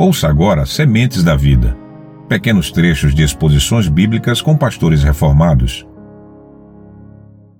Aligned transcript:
Ouça 0.00 0.28
agora 0.28 0.64
Sementes 0.64 1.24
da 1.24 1.34
Vida. 1.34 1.76
Pequenos 2.28 2.70
trechos 2.70 3.12
de 3.12 3.24
exposições 3.24 3.88
bíblicas 3.88 4.40
com 4.40 4.56
pastores 4.56 5.02
reformados. 5.02 5.84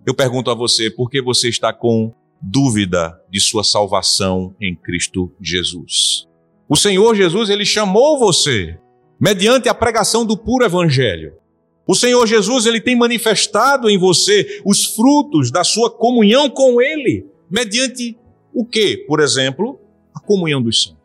Eu 0.07 0.15
pergunto 0.15 0.49
a 0.49 0.55
você, 0.55 0.89
por 0.89 1.11
que 1.11 1.21
você 1.21 1.49
está 1.49 1.73
com 1.73 2.15
dúvida 2.41 3.21
de 3.29 3.41
sua 3.41 3.65
salvação 3.65 4.55
em 4.61 4.77
Cristo 4.77 5.35
Jesus? 5.41 6.29
O 6.69 6.77
Senhor 6.77 7.13
Jesus, 7.17 7.51
ele 7.51 7.65
chamou 7.65 8.21
você 8.21 8.79
mediante 9.19 9.69
a 9.69 9.75
pregação 9.75 10.25
do 10.25 10.39
puro 10.39 10.65
evangelho. 10.65 11.33
O 11.89 11.95
Senhor 11.97 12.25
Jesus, 12.25 12.67
ele 12.67 12.81
tem 12.81 12.95
manifestado 12.95 13.91
em 13.91 13.99
você 13.99 14.63
os 14.65 14.85
frutos 14.85 15.51
da 15.51 15.65
sua 15.65 15.91
comunhão 15.91 16.49
com 16.49 16.81
ele, 16.81 17.27
mediante 17.51 18.17
o 18.55 18.65
que? 18.65 18.97
Por 19.09 19.19
exemplo, 19.19 19.81
a 20.15 20.21
comunhão 20.21 20.63
dos 20.63 20.85
santos. 20.85 20.98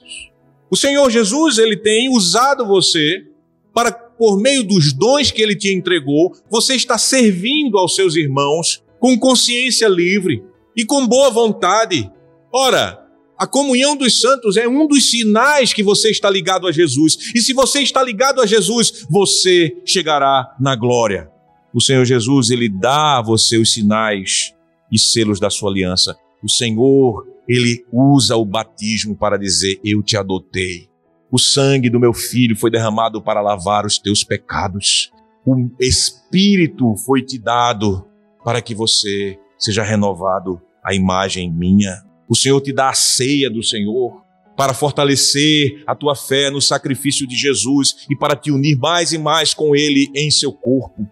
O 0.70 0.76
Senhor 0.76 1.10
Jesus, 1.10 1.58
ele 1.58 1.78
tem 1.78 2.10
usado 2.10 2.66
você 2.66 3.26
para, 3.74 3.92
por 3.92 4.40
meio 4.40 4.64
dos 4.64 4.94
dons 4.94 5.32
que 5.32 5.42
ele 5.42 5.56
te 5.56 5.74
entregou, 5.74 6.36
você 6.50 6.76
está 6.76 6.98
servindo 6.98 7.78
aos 7.78 7.96
seus 7.96 8.16
irmãos 8.16 8.84
com 9.00 9.18
consciência 9.18 9.88
livre 9.88 10.44
e 10.76 10.86
com 10.86 11.06
boa 11.08 11.30
vontade. 11.30 12.10
Ora, 12.52 13.04
a 13.38 13.48
comunhão 13.48 13.96
dos 13.96 14.22
santos 14.22 14.58
é 14.58 14.68
um 14.68 14.88
dos 14.88 15.10
sinais 15.10 15.74
que 15.74 15.84
você 15.84 16.10
está 16.10 16.30
ligado 16.30 16.68
a 16.68 16.72
Jesus. 16.72 17.32
E 17.36 17.42
se 17.42 17.52
você 17.52 17.82
está 17.82 18.02
ligado 18.02 18.42
a 18.42 18.46
Jesus, 18.46 19.06
você 19.10 19.76
chegará 19.86 20.56
na 20.60 20.76
glória. 20.76 21.30
O 21.74 21.82
Senhor 21.82 22.06
Jesus, 22.06 22.52
ele 22.52 22.70
dá 22.70 23.18
a 23.18 23.22
você 23.22 23.58
os 23.58 23.74
sinais 23.74 24.54
e 24.92 25.00
selos 25.00 25.40
da 25.40 25.50
sua 25.50 25.72
aliança. 25.72 26.16
O 26.44 26.50
Senhor 26.50 27.28
ele 27.48 27.86
usa 27.92 28.36
o 28.36 28.46
batismo 28.46 29.16
para 29.16 29.38
dizer: 29.38 29.80
Eu 29.84 30.02
te 30.02 30.16
adotei. 30.18 30.90
O 31.32 31.40
sangue 31.40 31.90
do 31.90 32.00
meu 32.00 32.14
filho 32.14 32.56
foi 32.56 32.70
derramado 32.70 33.22
para 33.22 33.42
lavar 33.42 33.86
os 33.86 33.98
teus 33.98 34.24
pecados. 34.24 35.12
O 35.46 35.70
Espírito 35.80 36.96
foi 37.06 37.22
te 37.22 37.38
dado 37.38 38.08
para 38.44 38.62
que 38.62 38.76
você 38.76 39.38
seja 39.58 39.84
renovado 39.84 40.62
à 40.84 40.94
imagem 40.94 41.52
minha. 41.52 42.04
O 42.30 42.36
Senhor 42.36 42.62
te 42.62 42.72
dá 42.72 42.90
a 42.90 42.94
ceia 42.94 43.50
do 43.50 43.64
Senhor 43.64 44.22
para 44.56 44.74
fortalecer 44.74 45.84
a 45.88 45.96
tua 45.96 46.16
fé 46.16 46.50
no 46.50 46.62
sacrifício 46.62 47.28
de 47.28 47.36
Jesus 47.36 48.06
e 48.10 48.16
para 48.16 48.36
te 48.36 48.52
unir 48.52 48.78
mais 48.78 49.12
e 49.12 49.18
mais 49.18 49.54
com 49.54 49.76
Ele 49.76 50.12
em 50.16 50.30
seu 50.30 50.54
corpo. 50.54 51.10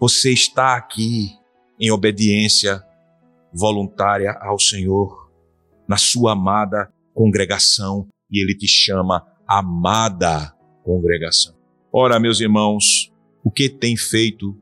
Você 0.00 0.32
está 0.32 0.76
aqui 0.76 1.32
em 1.78 1.90
obediência 1.90 2.82
voluntária 3.52 4.32
ao 4.40 4.58
Senhor 4.58 5.29
na 5.90 5.96
sua 5.96 6.34
amada 6.34 6.88
congregação 7.12 8.06
e 8.30 8.40
ele 8.40 8.56
te 8.56 8.68
chama 8.68 9.26
amada 9.44 10.54
congregação. 10.84 11.52
Ora, 11.92 12.20
meus 12.20 12.38
irmãos, 12.38 13.10
o 13.42 13.50
que 13.50 13.68
tem 13.68 13.96
feito 13.96 14.56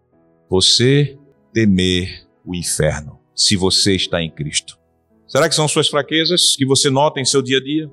você 0.48 1.18
temer 1.52 2.26
o 2.46 2.54
inferno 2.56 3.20
se 3.34 3.56
você 3.56 3.94
está 3.94 4.22
em 4.22 4.30
Cristo? 4.30 4.78
Será 5.26 5.50
que 5.50 5.54
são 5.54 5.68
suas 5.68 5.88
fraquezas 5.88 6.56
que 6.56 6.64
você 6.64 6.88
nota 6.88 7.20
em 7.20 7.26
seu 7.26 7.42
dia 7.42 7.58
a 7.58 7.62
dia? 7.62 7.90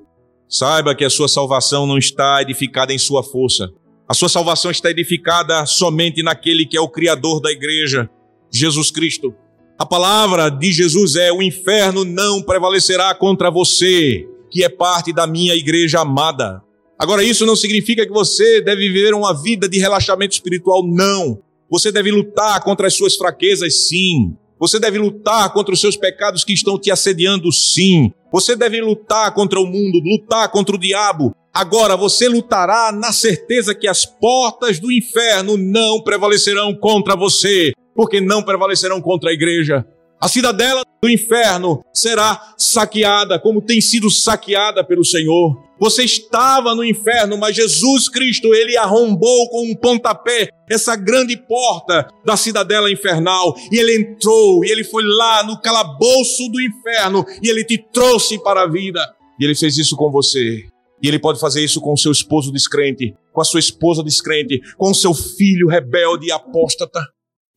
Saiba 0.48 0.96
que 0.96 1.04
a 1.04 1.10
sua 1.10 1.28
salvação 1.28 1.86
não 1.86 1.98
está 1.98 2.42
edificada 2.42 2.94
em 2.94 2.98
sua 2.98 3.22
força. 3.22 3.70
A 4.08 4.14
sua 4.14 4.30
salvação 4.30 4.72
está 4.72 4.90
edificada 4.90 5.66
somente 5.66 6.24
naquele 6.24 6.66
que 6.66 6.78
é 6.78 6.80
o 6.80 6.88
Criador 6.88 7.42
da 7.42 7.52
igreja, 7.52 8.10
Jesus 8.50 8.92
Cristo. 8.92 9.36
A 9.78 9.86
palavra 9.86 10.50
de 10.50 10.72
Jesus 10.72 11.18
é: 11.18 11.34
o 11.34 11.42
inferno 11.42 12.06
não 12.06 12.42
prevalecerá 12.42 13.14
contra 13.14 13.52
você, 13.52 14.26
que 14.50 14.64
é 14.64 14.70
parte 14.70 15.12
da 15.12 15.28
minha 15.28 15.54
igreja 15.54 16.00
amada. 16.00 16.62
Agora, 16.98 17.22
isso 17.22 17.46
não 17.46 17.58
significa 17.58 18.06
que 18.06 18.12
você 18.14 18.62
deve 18.62 18.88
viver 18.88 19.14
uma 19.14 19.34
vida 19.34 19.68
de 19.68 19.78
relaxamento 19.78 20.34
espiritual, 20.34 20.82
não. 20.88 21.40
Você 21.70 21.92
deve 21.92 22.10
lutar 22.10 22.64
contra 22.64 22.88
as 22.88 22.94
suas 22.94 23.18
fraquezas, 23.18 23.88
sim. 23.90 24.34
Você 24.58 24.80
deve 24.80 24.98
lutar 24.98 25.52
contra 25.52 25.74
os 25.74 25.82
seus 25.82 25.98
pecados 25.98 26.46
que 26.46 26.54
estão 26.54 26.80
te 26.80 26.90
assediando, 26.90 27.52
sim. 27.52 28.14
Você 28.32 28.56
deve 28.56 28.80
lutar 28.80 29.34
contra 29.34 29.60
o 29.60 29.66
mundo, 29.66 30.00
lutar 30.00 30.50
contra 30.52 30.74
o 30.74 30.80
diabo. 30.80 31.36
Agora, 31.54 31.98
você 31.98 32.30
lutará 32.30 32.94
na 32.94 33.12
certeza 33.12 33.76
que 33.76 33.90
as 33.90 34.06
portas 34.06 34.80
do 34.80 34.90
inferno 34.90 35.58
não 35.58 36.02
prevalecerão 36.02 36.74
contra 36.74 37.14
você 37.14 37.74
porque 37.96 38.20
não 38.20 38.44
prevalecerão 38.44 39.02
contra 39.02 39.30
a 39.30 39.34
igreja. 39.34 39.86
A 40.20 40.28
cidadela 40.28 40.84
do 41.02 41.10
inferno 41.10 41.84
será 41.94 42.54
saqueada, 42.58 43.40
como 43.40 43.62
tem 43.62 43.80
sido 43.80 44.10
saqueada 44.10 44.84
pelo 44.84 45.04
Senhor. 45.04 45.64
Você 45.80 46.04
estava 46.04 46.74
no 46.74 46.86
inferno, 46.86 47.38
mas 47.38 47.56
Jesus 47.56 48.08
Cristo, 48.08 48.54
ele 48.54 48.78
arrombou 48.78 49.50
com 49.50 49.70
um 49.70 49.76
pontapé 49.76 50.50
essa 50.70 50.96
grande 50.96 51.36
porta 51.38 52.08
da 52.26 52.38
cidadela 52.38 52.90
infernal, 52.90 53.54
e 53.72 53.78
ele 53.78 53.98
entrou, 53.98 54.64
e 54.64 54.72
ele 54.72 54.84
foi 54.84 55.04
lá 55.06 55.44
no 55.44 55.60
calabouço 55.62 56.50
do 56.50 56.62
inferno, 56.62 57.26
e 57.44 57.50
ele 57.50 57.64
te 57.64 57.78
trouxe 57.92 58.42
para 58.42 58.64
a 58.64 58.68
vida. 58.68 59.06
E 59.40 59.44
ele 59.44 59.54
fez 59.54 59.78
isso 59.78 59.98
com 59.98 60.10
você. 60.10 60.64
E 61.04 61.08
ele 61.08 61.20
pode 61.20 61.40
fazer 61.40 61.62
isso 61.62 61.82
com 61.82 61.94
o 61.94 61.98
seu 61.98 62.12
esposo 62.12 62.54
descrente, 62.54 63.14
com 63.34 63.42
a 63.42 63.46
sua 63.46 63.60
esposa 63.60 64.02
descrente, 64.02 64.62
com 64.78 64.92
o 64.92 64.96
seu 64.96 65.14
filho 65.14 65.68
rebelde 65.68 66.28
e 66.28 66.32
apóstata 66.32 67.02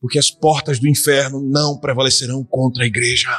porque 0.01 0.17
as 0.17 0.31
portas 0.31 0.79
do 0.79 0.87
inferno 0.87 1.41
não 1.41 1.77
prevalecerão 1.77 2.43
contra 2.43 2.83
a 2.83 2.87
igreja. 2.87 3.29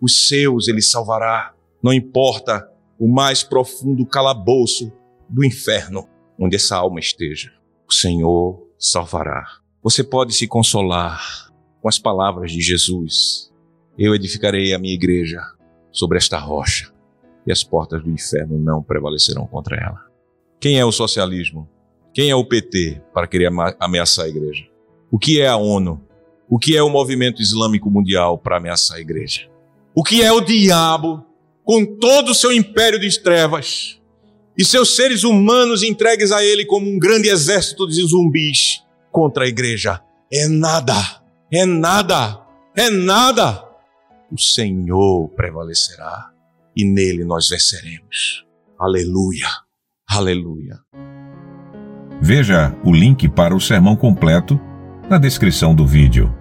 Os 0.00 0.28
seus 0.28 0.68
ele 0.68 0.82
salvará, 0.82 1.54
não 1.82 1.92
importa 1.92 2.68
o 2.98 3.08
mais 3.08 3.42
profundo 3.42 4.06
calabouço 4.06 4.92
do 5.28 5.44
inferno 5.44 6.08
onde 6.38 6.56
essa 6.56 6.76
alma 6.76 7.00
esteja. 7.00 7.52
O 7.88 7.92
Senhor 7.92 8.66
salvará. 8.78 9.44
Você 9.82 10.04
pode 10.04 10.34
se 10.34 10.46
consolar 10.46 11.50
com 11.80 11.88
as 11.88 11.98
palavras 11.98 12.52
de 12.52 12.60
Jesus. 12.60 13.50
Eu 13.98 14.14
edificarei 14.14 14.74
a 14.74 14.78
minha 14.78 14.94
igreja 14.94 15.40
sobre 15.90 16.18
esta 16.18 16.38
rocha 16.38 16.92
e 17.46 17.52
as 17.52 17.64
portas 17.64 18.02
do 18.02 18.10
inferno 18.10 18.58
não 18.58 18.82
prevalecerão 18.82 19.46
contra 19.46 19.76
ela. 19.76 20.00
Quem 20.60 20.78
é 20.78 20.84
o 20.84 20.92
socialismo? 20.92 21.68
Quem 22.12 22.30
é 22.30 22.34
o 22.34 22.44
PT 22.44 23.00
para 23.14 23.26
querer 23.26 23.50
ameaçar 23.78 24.26
a 24.26 24.28
igreja? 24.28 24.64
O 25.10 25.18
que 25.18 25.40
é 25.40 25.48
a 25.48 25.56
ONU 25.56 26.00
o 26.50 26.58
que 26.58 26.76
é 26.76 26.82
o 26.82 26.90
movimento 26.90 27.40
islâmico 27.40 27.88
mundial 27.88 28.36
para 28.36 28.56
ameaçar 28.56 28.96
a 28.96 29.00
igreja? 29.00 29.48
O 29.94 30.02
que 30.02 30.20
é 30.20 30.32
o 30.32 30.40
diabo 30.40 31.24
com 31.64 31.86
todo 31.86 32.32
o 32.32 32.34
seu 32.34 32.50
império 32.50 32.98
de 32.98 33.22
trevas 33.22 34.00
e 34.58 34.64
seus 34.64 34.96
seres 34.96 35.22
humanos 35.22 35.84
entregues 35.84 36.32
a 36.32 36.44
ele 36.44 36.66
como 36.66 36.90
um 36.90 36.98
grande 36.98 37.28
exército 37.28 37.86
de 37.86 38.02
zumbis 38.02 38.82
contra 39.12 39.44
a 39.44 39.48
igreja? 39.48 40.02
É 40.32 40.48
nada, 40.48 41.22
é 41.52 41.64
nada, 41.64 42.40
é 42.76 42.90
nada. 42.90 43.64
O 44.32 44.38
Senhor 44.38 45.28
prevalecerá 45.30 46.30
e 46.76 46.84
nele 46.84 47.24
nós 47.24 47.48
venceremos. 47.48 48.44
Aleluia, 48.76 49.48
aleluia. 50.08 50.80
Veja 52.20 52.76
o 52.84 52.92
link 52.92 53.28
para 53.28 53.54
o 53.54 53.60
sermão 53.60 53.94
completo 53.94 54.60
na 55.08 55.16
descrição 55.16 55.74
do 55.74 55.86
vídeo. 55.86 56.39